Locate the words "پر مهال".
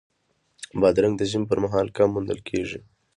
1.49-1.87